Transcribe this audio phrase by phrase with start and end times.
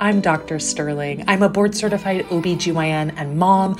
[0.00, 0.60] I'm Dr.
[0.60, 1.24] Sterling.
[1.26, 3.76] I'm a board certified OBGYN and mom.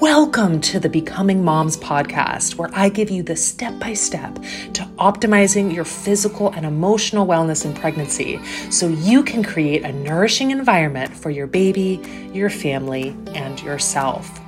[0.00, 4.36] Welcome to the Becoming Moms podcast, where I give you the step by step
[4.72, 10.52] to optimizing your physical and emotional wellness in pregnancy so you can create a nourishing
[10.52, 12.00] environment for your baby,
[12.32, 14.40] your family, and yourself.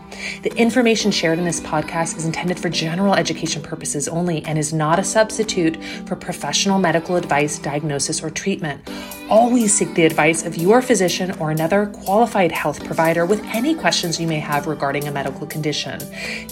[0.43, 4.73] The information shared in this podcast is intended for general education purposes only and is
[4.73, 5.77] not a substitute
[6.07, 8.89] for professional medical advice, diagnosis, or treatment.
[9.30, 14.21] Always seek the advice of your physician or another qualified health provider with any questions
[14.21, 16.00] you may have regarding a medical condition.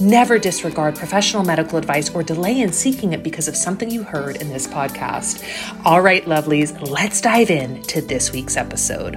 [0.01, 4.37] Never disregard professional medical advice or delay in seeking it because of something you heard
[4.37, 5.43] in this podcast.
[5.85, 9.17] All right, lovelies, let's dive in to this week's episode.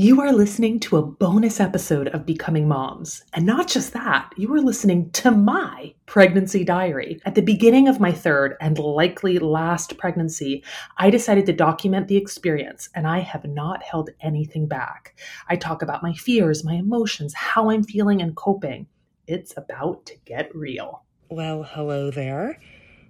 [0.00, 3.24] You are listening to a bonus episode of Becoming Moms.
[3.32, 7.20] And not just that, you are listening to my pregnancy diary.
[7.26, 10.62] At the beginning of my third and likely last pregnancy,
[10.98, 15.18] I decided to document the experience, and I have not held anything back.
[15.48, 18.86] I talk about my fears, my emotions, how I'm feeling and coping.
[19.26, 21.02] It's about to get real.
[21.28, 22.60] Well, hello there.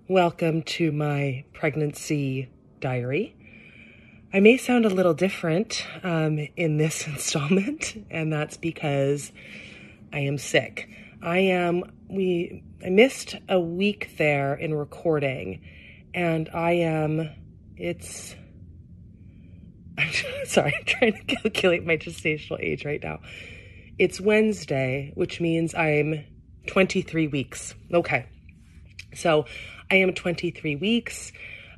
[0.08, 2.48] Welcome to my pregnancy
[2.80, 3.36] diary.
[4.30, 9.32] I may sound a little different um, in this installment, and that's because
[10.12, 10.88] I am sick.
[11.22, 15.62] I am, we, I missed a week there in recording,
[16.12, 17.30] and I am,
[17.78, 18.36] it's,
[19.98, 20.12] I'm
[20.44, 23.20] sorry, I'm trying to calculate my gestational age right now.
[23.98, 26.24] It's Wednesday, which means I'm
[26.66, 27.74] 23 weeks.
[27.92, 28.26] Okay.
[29.14, 29.46] So
[29.90, 31.32] I am 23 weeks.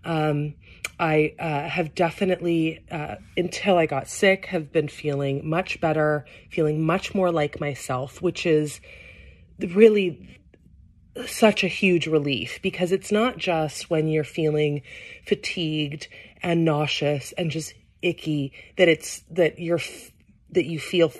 [0.04, 0.54] Um,
[1.00, 6.84] I uh, have definitely, uh, until I got sick, have been feeling much better, feeling
[6.84, 8.80] much more like myself, which is
[9.58, 10.38] really
[11.26, 14.82] such a huge relief because it's not just when you're feeling
[15.26, 16.06] fatigued
[16.42, 19.80] and nauseous and just icky that it's that you're
[20.50, 21.12] that you feel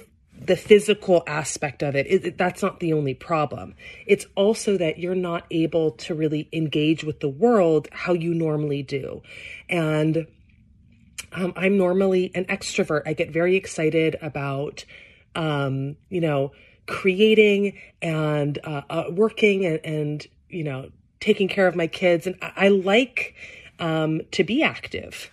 [0.43, 3.75] the physical aspect of it, it, that's not the only problem.
[4.07, 8.83] It's also that you're not able to really engage with the world how you normally
[8.83, 9.23] do.
[9.69, 10.27] And
[11.33, 13.03] um, I'm normally an extrovert.
[13.07, 14.85] I get very excited about,
[15.35, 16.53] um, you know,
[16.87, 20.91] creating and uh, uh, working and, and, you know,
[21.21, 22.27] taking care of my kids.
[22.27, 23.35] And I, I like
[23.79, 25.31] um, to be active.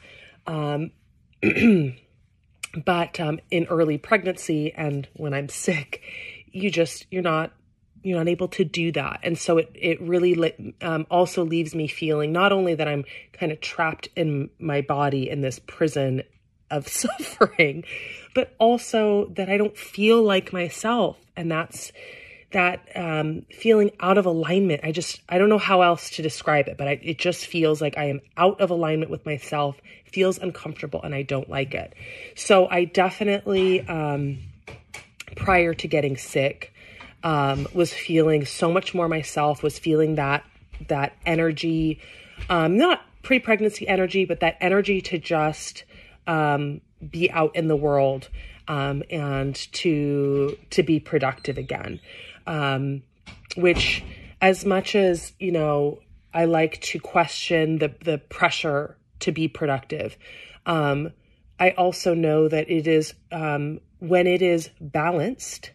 [2.86, 6.02] But um, in early pregnancy and when I'm sick,
[6.52, 7.52] you just you're not
[8.04, 11.88] you're not able to do that, and so it it really um, also leaves me
[11.88, 16.24] feeling not only that I'm kind of trapped in my body in this prison
[16.70, 17.84] of suffering,
[18.36, 21.92] but also that I don't feel like myself, and that's
[22.52, 24.82] that um, feeling out of alignment.
[24.84, 27.82] I just, I don't know how else to describe it, but I, it just feels
[27.82, 31.94] like I am out of alignment with myself, feels uncomfortable, and I don't like it.
[32.36, 34.40] So I definitely, um,
[35.36, 36.74] prior to getting sick,
[37.24, 40.46] um, was feeling so much more myself, was feeling that,
[40.88, 42.00] that energy,
[42.50, 45.84] um, not pre pregnancy energy, but that energy to just
[46.28, 46.80] um,
[47.10, 48.30] be out in the world.
[48.70, 52.02] Um, and to to be productive again
[52.48, 53.04] um,
[53.56, 54.04] which
[54.42, 56.00] as much as you know
[56.34, 60.18] i like to question the the pressure to be productive
[60.66, 61.12] um,
[61.60, 65.72] i also know that it is um, when it is balanced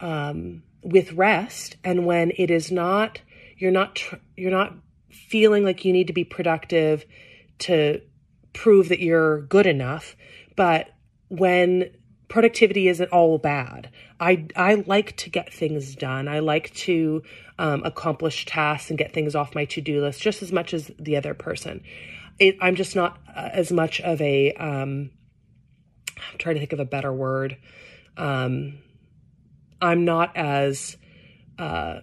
[0.00, 3.20] um, with rest and when it is not
[3.56, 4.74] you're not tr- you're not
[5.10, 7.04] feeling like you need to be productive
[7.58, 8.00] to
[8.52, 10.16] prove that you're good enough
[10.56, 10.88] but
[11.28, 11.90] when
[12.28, 13.90] productivity isn't all bad.
[14.18, 16.28] I I like to get things done.
[16.28, 17.22] I like to
[17.58, 20.90] um, accomplish tasks and get things off my to do list just as much as
[20.98, 21.82] the other person.
[22.38, 24.52] It, I'm just not uh, as much of a.
[24.52, 25.10] Um,
[26.16, 27.56] I'm trying to think of a better word.
[28.16, 28.78] Um,
[29.80, 30.96] I'm not as.
[31.58, 32.00] Uh,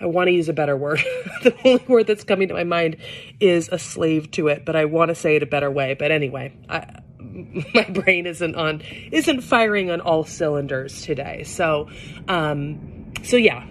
[0.00, 0.98] I want to use a better word.
[1.42, 2.96] the only word that's coming to my mind
[3.40, 5.94] is a slave to it, but I want to say it a better way.
[5.94, 7.00] But anyway, I,
[7.74, 8.82] my brain isn't on
[9.12, 11.42] isn't firing on all cylinders today.
[11.44, 11.88] So
[12.28, 13.66] um so yeah.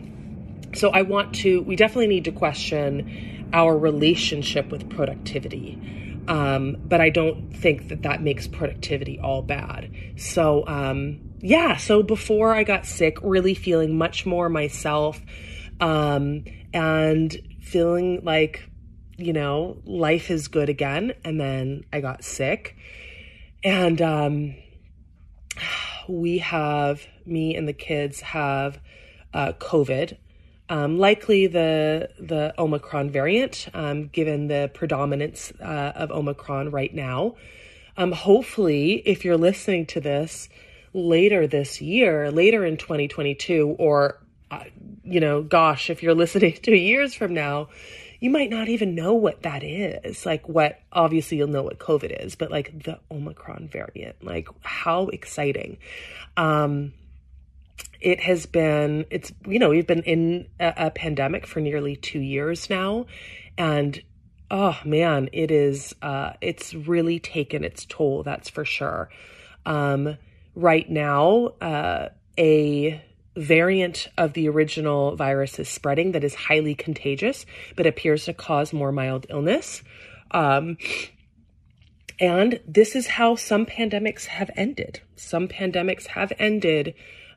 [0.74, 5.80] So I want to we definitely need to question our relationship with productivity.
[6.28, 9.94] Um, but I don't think that that makes productivity all bad.
[10.16, 15.22] So, um, yeah, so before I got sick, really feeling much more myself,
[15.80, 18.68] um, and feeling like,
[19.18, 21.14] you know, life is good again.
[21.24, 22.76] And then I got sick
[23.64, 24.56] and um,
[26.08, 28.80] we have, me and the kids have
[29.34, 30.18] uh, COVID.
[30.70, 37.36] Um, likely the the Omicron variant, um, given the predominance uh, of Omicron right now.
[37.98, 40.50] Um, hopefully, if you're listening to this
[40.94, 44.64] later this year, later in 2022, or uh,
[45.04, 47.68] you know, gosh, if you're listening to years from now,
[48.24, 50.26] you might not even know what that is.
[50.26, 55.08] Like, what obviously you'll know what COVID is, but like the Omicron variant, like how
[55.08, 55.78] exciting.
[56.38, 56.94] Um,
[58.00, 62.22] it has been, it's, you know, we've been in a, a pandemic for nearly two
[62.22, 63.08] years now.
[63.58, 64.02] And
[64.50, 69.10] oh man, it is, uh, it's really taken its toll, that's for sure.
[69.66, 70.18] Um,
[70.56, 73.04] right now, uh, a
[73.36, 77.46] variant of the original virus is spreading that is highly contagious,
[77.76, 79.82] but appears to cause more mild illness.
[80.32, 80.78] Um,
[82.20, 85.02] and this is how some pandemics have ended.
[85.16, 86.94] Some pandemics have ended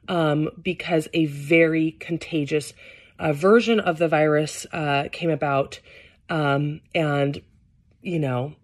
[0.08, 2.72] um, because a very contagious
[3.18, 5.80] uh, version of the virus uh, came about.
[6.28, 7.40] Um, and,
[8.02, 8.54] you know,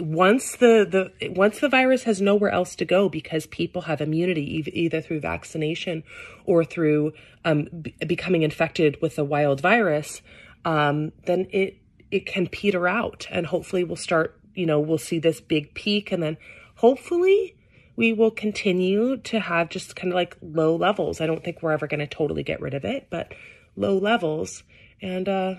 [0.00, 4.64] once the, the once the virus has nowhere else to go because people have immunity
[4.72, 6.02] either through vaccination
[6.44, 7.12] or through
[7.44, 10.22] um, b- becoming infected with the wild virus,
[10.64, 11.76] um, then it
[12.10, 14.38] it can peter out, and hopefully we'll start.
[14.54, 16.36] You know, we'll see this big peak, and then
[16.76, 17.56] hopefully
[17.96, 21.20] we will continue to have just kind of like low levels.
[21.20, 23.32] I don't think we're ever going to totally get rid of it, but
[23.76, 24.62] low levels,
[25.00, 25.54] and uh,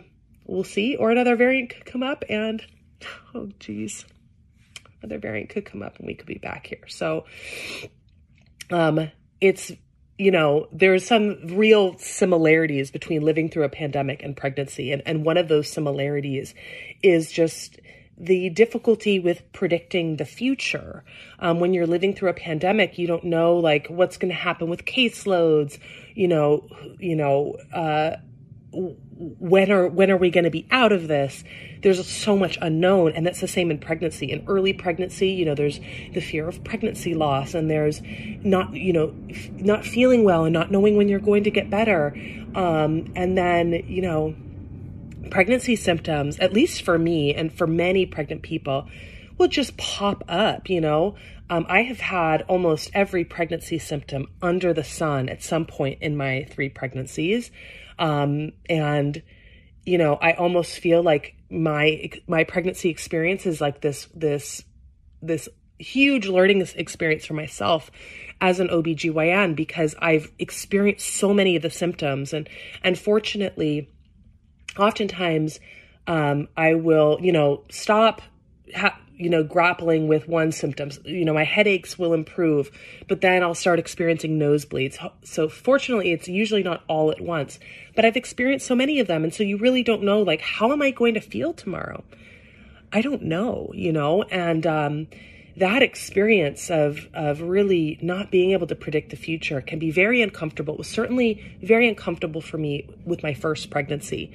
[0.46, 0.96] we'll see.
[0.96, 2.62] Or another variant could come up, and
[3.34, 4.06] oh geez
[5.02, 6.86] another variant could come up and we could be back here.
[6.88, 7.26] So
[8.70, 9.72] um, it's,
[10.18, 14.92] you know, there's some real similarities between living through a pandemic and pregnancy.
[14.92, 16.54] And, and one of those similarities
[17.02, 17.80] is just
[18.18, 21.04] the difficulty with predicting the future.
[21.40, 24.70] Um, when you're living through a pandemic, you don't know like what's going to happen
[24.70, 25.80] with caseloads,
[26.14, 26.68] you know,
[27.00, 28.18] you know, uh,
[28.74, 31.44] when are when are we going to be out of this?
[31.82, 34.32] There's so much unknown and that's the same in pregnancy.
[34.32, 35.80] In early pregnancy you know there's
[36.14, 38.02] the fear of pregnancy loss and there's
[38.44, 39.14] not you know
[39.56, 42.16] not feeling well and not knowing when you're going to get better.
[42.56, 44.36] Um, and then you know
[45.30, 48.88] pregnancy symptoms at least for me and for many pregnant people
[49.38, 51.16] will just pop up you know
[51.52, 56.16] um, I have had almost every pregnancy symptom under the sun at some point in
[56.16, 57.52] my three pregnancies.
[58.00, 59.22] Um, and,
[59.86, 64.64] you know, I almost feel like my, my pregnancy experience is like this, this,
[65.22, 67.92] this huge learning experience for myself
[68.40, 72.48] as an OBGYN because I've experienced so many of the symptoms and,
[72.82, 73.90] and fortunately,
[74.80, 75.60] oftentimes,
[76.08, 78.22] um, I will, you know, stop,
[78.74, 81.00] ha- you know, grappling with one symptoms.
[81.06, 82.72] You know, my headaches will improve,
[83.08, 84.98] but then I'll start experiencing nosebleeds.
[85.24, 87.60] So fortunately, it's usually not all at once,
[87.96, 89.24] but I've experienced so many of them.
[89.24, 92.04] And so you really don't know, like, how am I going to feel tomorrow?
[92.92, 95.08] I don't know, you know, and, um,
[95.58, 100.22] that experience of of really not being able to predict the future can be very
[100.22, 100.76] uncomfortable.
[100.76, 104.32] It was certainly very uncomfortable for me with my first pregnancy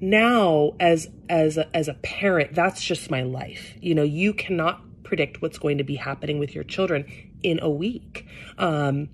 [0.00, 3.74] now as as a, as a parent that's just my life.
[3.80, 7.06] You know you cannot predict what's going to be happening with your children
[7.42, 8.26] in a week.
[8.58, 9.08] Um,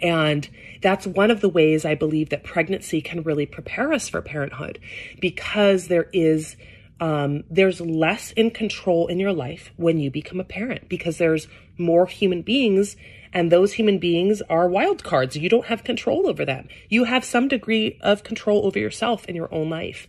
[0.00, 0.48] and
[0.80, 4.78] that's one of the ways I believe that pregnancy can really prepare us for parenthood
[5.20, 6.56] because there is
[7.00, 11.48] um, there's less in control in your life when you become a parent because there's
[11.78, 12.94] more human beings
[13.32, 15.36] and those human beings are wild cards.
[15.36, 16.68] You don't have control over them.
[16.88, 20.08] You have some degree of control over yourself in your own life.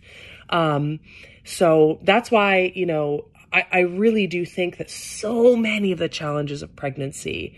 [0.50, 1.00] Um,
[1.44, 6.08] so that's why, you know, I, I really do think that so many of the
[6.08, 7.56] challenges of pregnancy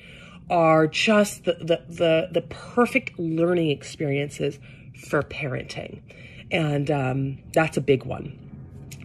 [0.50, 4.58] are just the, the, the, the perfect learning experiences
[5.08, 6.00] for parenting.
[6.50, 8.38] And um, that's a big one.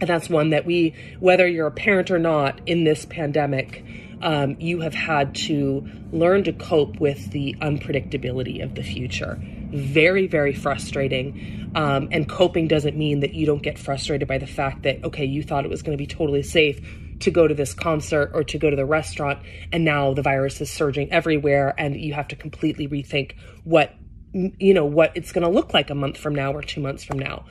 [0.02, 3.84] And that's one that we, whether you're a parent or not in this pandemic,
[4.22, 9.40] um, you have had to learn to cope with the unpredictability of the future.
[9.72, 11.72] Very, very frustrating.
[11.76, 15.26] Um, and coping doesn't mean that you don't get frustrated by the fact that, okay,
[15.26, 16.82] you thought it was going to be totally safe
[17.20, 19.40] to go to this concert or to go to the restaurant,
[19.72, 23.34] and now the virus is surging everywhere, and you have to completely rethink
[23.64, 23.94] what
[24.32, 27.04] you know what it's going to look like a month from now or two months
[27.04, 27.46] from now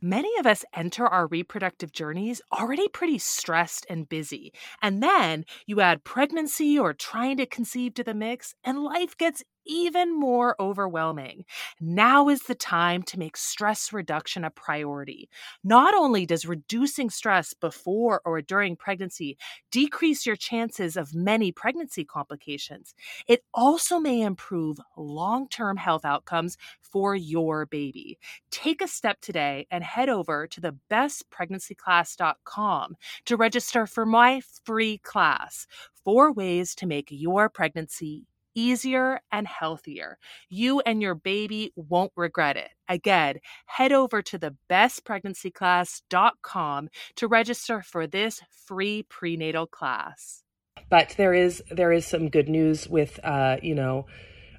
[0.00, 4.52] Many of us enter our reproductive journeys already pretty stressed and busy.
[4.82, 9.44] And then you add pregnancy or trying to conceive to the mix, and life gets
[9.68, 11.44] even more overwhelming.
[11.80, 15.28] Now is the time to make stress reduction a priority.
[15.62, 19.38] Not only does reducing stress before or during pregnancy
[19.70, 22.94] decrease your chances of many pregnancy complications,
[23.28, 28.18] it also may improve long term health outcomes for your baby.
[28.50, 32.96] Take a step today and head over to the bestpregnancyclass.com
[33.26, 35.68] to register for my free class
[36.08, 38.24] Four ways to make your pregnancy
[38.58, 40.18] easier and healthier.
[40.48, 42.70] You and your baby won't regret it.
[42.88, 43.36] Again,
[43.66, 50.42] head over to the bestpregnancyclass.com to register for this free prenatal class.
[50.90, 54.06] But there is there is some good news with uh, you know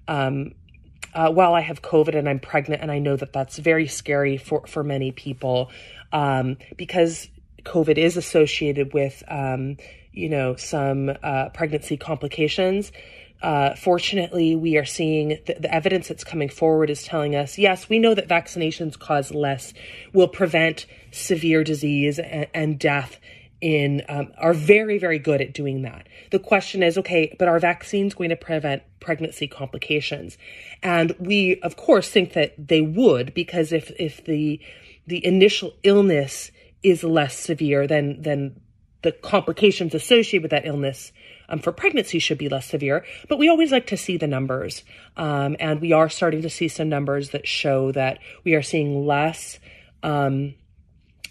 [0.08, 0.51] um,
[1.13, 4.38] uh, while I have COVID and I'm pregnant, and I know that that's very scary
[4.38, 5.72] for for many people
[6.12, 7.29] um, because
[7.63, 9.77] COVID is associated with um,
[10.12, 12.91] you know, some uh, pregnancy complications.
[13.41, 17.88] Uh, fortunately, we are seeing th- the evidence that's coming forward is telling us yes,
[17.88, 19.74] we know that vaccinations cause less,
[20.13, 23.19] will prevent severe disease and, and death.
[23.62, 26.08] In um, are very very good at doing that.
[26.31, 30.38] The question is, okay, but are vaccines going to prevent pregnancy complications?
[30.81, 34.62] And we, of course, think that they would because if if the
[35.08, 36.51] the initial illness
[36.84, 38.62] is less severe than than
[39.01, 41.12] the complications associated with that illness
[41.50, 43.03] um, for pregnancy should be less severe.
[43.27, 44.84] But we always like to see the numbers.
[45.18, 49.06] Um, and we are starting to see some numbers that show that we are seeing
[49.06, 49.60] less
[50.03, 50.56] um,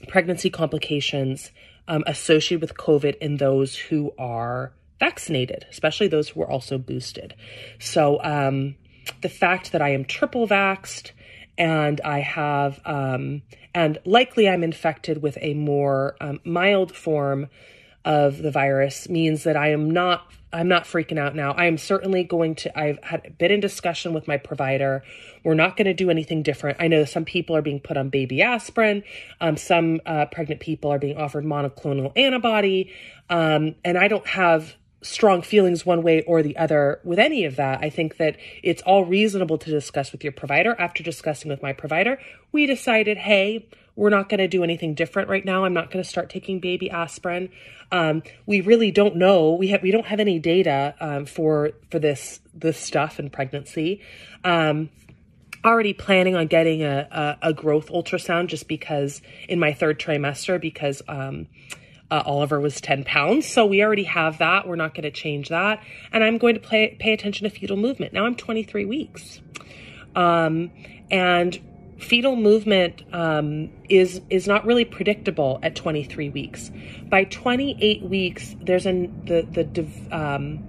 [0.08, 1.50] pregnancy complications
[1.86, 7.34] um, associated with COVID in those who are vaccinated, especially those who are also boosted.
[7.78, 8.74] So um,
[9.22, 11.12] the fact that I am triple vaxed
[11.56, 13.42] and I have, um,
[13.74, 17.48] and likely I'm infected with a more um, mild form
[18.04, 21.52] of the virus means that I am not I'm not freaking out now.
[21.52, 25.02] I am certainly going to I've had been in discussion with my provider.
[25.44, 26.78] We're not going to do anything different.
[26.80, 29.02] I know some people are being put on baby aspirin.
[29.40, 32.92] Um, some uh, pregnant people are being offered monoclonal antibody.
[33.28, 37.56] Um, and I don't have strong feelings one way or the other with any of
[37.56, 37.80] that.
[37.82, 40.74] I think that it's all reasonable to discuss with your provider.
[40.78, 42.18] After discussing with my provider,
[42.52, 45.64] we decided, hey, we're not going to do anything different right now.
[45.64, 47.50] I'm not going to start taking baby aspirin.
[47.90, 49.54] Um, we really don't know.
[49.54, 54.00] We have we don't have any data um, for for this this stuff in pregnancy.
[54.44, 54.90] Um,
[55.64, 60.60] already planning on getting a, a, a growth ultrasound just because in my third trimester
[60.60, 61.48] because um,
[62.08, 63.46] uh, Oliver was 10 pounds.
[63.46, 64.68] So we already have that.
[64.68, 65.82] We're not going to change that.
[66.12, 68.12] And I'm going to pay, pay attention to fetal movement.
[68.12, 69.40] Now I'm 23 weeks.
[70.14, 70.70] Um,
[71.10, 71.58] and
[71.98, 76.70] fetal movement um, is is not really predictable at 23 weeks.
[77.08, 79.86] By 28 weeks, there's an the the
[80.16, 80.64] um,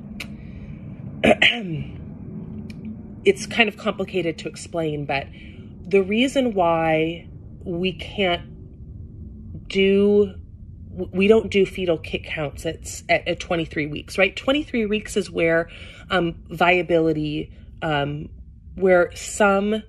[3.23, 5.27] it's kind of complicated to explain, but
[5.87, 7.27] the reason why
[7.63, 10.33] we can't do
[10.91, 14.35] we don't do fetal kick counts at, at, at 23 weeks, right?
[14.35, 15.69] 23 weeks is where
[16.09, 18.27] um, viability, um,
[18.75, 19.83] where some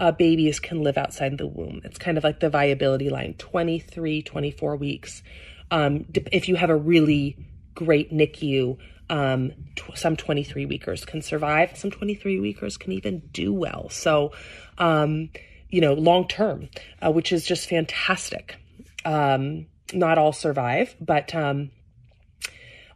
[0.00, 1.82] uh, babies can live outside the womb.
[1.84, 5.22] It's kind of like the viability line 23, 24 weeks.
[5.70, 7.36] Um, if you have a really
[7.74, 8.78] great NICU,
[9.10, 9.52] um,
[9.94, 11.76] some 23 weekers can survive.
[11.76, 13.90] Some 23 weekers can even do well.
[13.90, 14.32] So,
[14.78, 15.28] um,
[15.68, 16.70] you know, long term,
[17.02, 18.56] uh, which is just fantastic.
[19.04, 21.72] Um, not all survive, but um,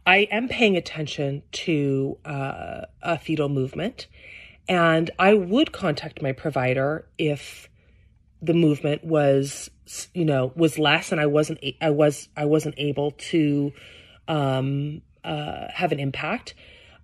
[0.07, 4.07] I am paying attention to uh, a fetal movement,
[4.67, 7.69] and I would contact my provider if
[8.41, 9.69] the movement was,
[10.13, 13.73] you know, was less, and I wasn't, I was, I wasn't able to
[14.27, 16.55] um, uh, have an impact.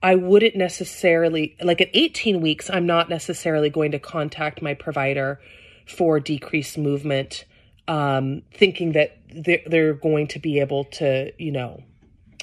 [0.03, 2.69] I wouldn't necessarily like at 18 weeks.
[2.69, 5.39] I'm not necessarily going to contact my provider
[5.87, 7.45] for decreased movement
[7.87, 11.83] um, thinking that they're, they're going to be able to, you know,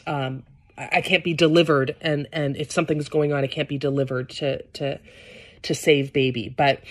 [0.06, 0.44] um,
[0.78, 4.62] I, can't be delivered, and and if something's going on, it can't be delivered to
[4.62, 5.00] to
[5.62, 6.48] to save baby.
[6.48, 6.82] But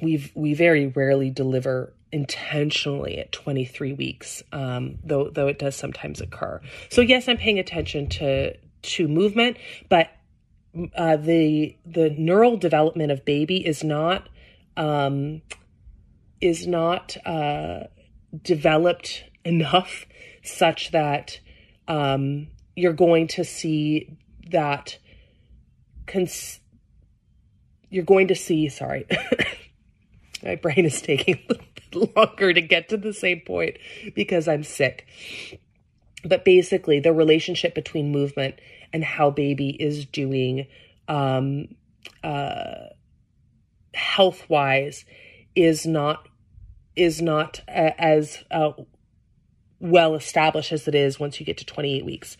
[0.00, 6.20] we've we very rarely deliver intentionally at 23 weeks, um, though though it does sometimes
[6.20, 6.60] occur.
[6.90, 9.58] So yes, I'm paying attention to to movement,
[9.88, 10.10] but
[10.94, 14.28] uh, the the neural development of baby is not
[14.76, 15.42] um,
[16.40, 17.84] is not uh,
[18.42, 20.06] developed enough
[20.42, 21.40] such that
[21.88, 24.16] um, you're going to see
[24.50, 24.98] that
[26.06, 26.60] cons-
[27.90, 29.06] you're going to see sorry
[30.42, 33.76] my brain is taking a little bit longer to get to the same point
[34.14, 35.06] because i'm sick.
[36.24, 38.56] But basically the relationship between movement
[38.92, 40.66] and how baby is doing
[41.08, 41.68] um,
[42.24, 42.88] uh,
[43.94, 45.04] health wise
[45.54, 46.28] is not
[46.96, 48.72] is not as uh,
[49.80, 52.36] well established as it is once you get to 28 weeks.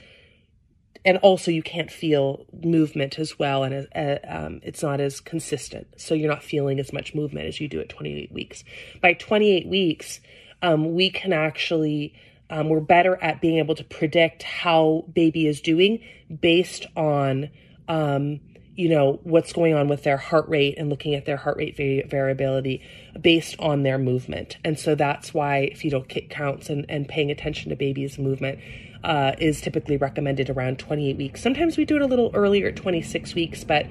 [1.05, 5.87] And also you can't feel movement as well and uh, um, it's not as consistent.
[5.97, 8.65] So you're not feeling as much movement as you do at 28 weeks.
[9.01, 10.21] By 28 weeks
[10.63, 12.15] um, we can actually
[12.49, 16.01] um, we're better at being able to predict how baby is doing
[16.41, 17.51] based on
[17.89, 18.41] um,
[18.77, 21.77] you know what's going on with their heart rate and looking at their heart rate
[21.77, 22.83] variability
[23.19, 24.59] based on their movement.
[24.65, 28.59] And so that's why fetal kick counts and, and paying attention to baby's movement
[29.03, 31.43] uh, is typically recommended around 28 weeks.
[31.43, 33.87] Sometimes we do it a little earlier at 26 weeks but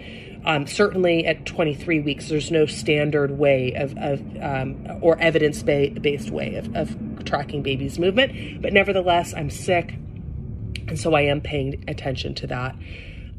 [0.46, 6.56] um, certainly at 23 weeks there's no standard way of, of um, or evidence-based way
[6.56, 8.62] of, of tracking baby's movement.
[8.62, 9.96] But nevertheless i'm sick
[10.88, 12.76] and so i am paying attention to that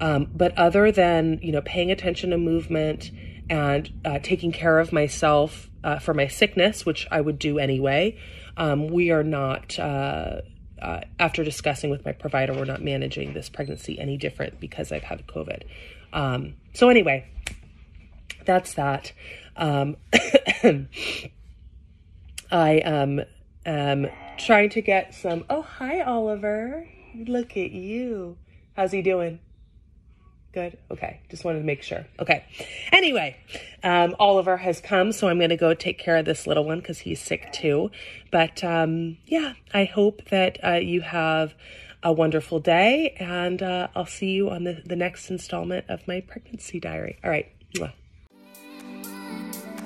[0.01, 3.11] um, but other than you know paying attention to movement
[3.49, 8.19] and uh, taking care of myself uh, for my sickness, which I would do anyway,
[8.57, 9.79] um, we are not.
[9.79, 10.43] Uh,
[10.83, 15.05] uh after discussing with my provider, we're not managing this pregnancy any different because I've
[15.05, 15.63] had COVID.
[16.13, 17.27] Um, so anyway,
[18.45, 19.13] that's that.
[19.57, 19.97] Um,
[22.51, 23.23] I am
[23.65, 24.07] um,
[24.39, 25.45] trying to get some.
[25.51, 26.89] Oh, hi, Oliver.
[27.15, 28.37] Look at you.
[28.75, 29.41] How's he doing?
[30.57, 30.79] Good.
[30.91, 31.21] Okay.
[31.29, 32.07] Just wanted to make sure.
[32.19, 32.43] Okay.
[32.91, 33.37] Anyway,
[33.83, 36.79] um, Oliver has come, so I'm going to go take care of this little one
[36.81, 37.91] because he's sick too.
[38.33, 41.55] But um, yeah, I hope that uh, you have
[42.03, 46.23] a wonderful day, and uh, I'll see you on the, the next installment of my
[46.23, 47.19] pregnancy diary.
[47.23, 47.53] All right.
[47.75, 47.93] Mwah.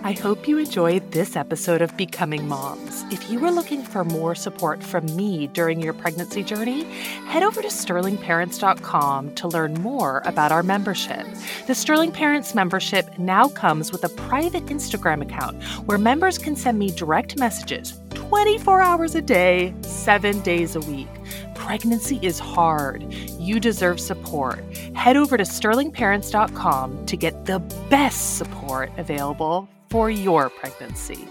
[0.03, 3.05] I hope you enjoyed this episode of Becoming Moms.
[3.11, 6.85] If you are looking for more support from me during your pregnancy journey,
[7.27, 11.27] head over to sterlingparents.com to learn more about our membership.
[11.67, 16.79] The Sterling Parents membership now comes with a private Instagram account where members can send
[16.79, 21.09] me direct messages 24 hours a day, seven days a week.
[21.55, 23.03] Pregnancy is hard.
[23.39, 24.65] You deserve support.
[24.95, 27.59] Head over to sterlingparents.com to get the
[27.91, 31.29] best support available for your pregnancy.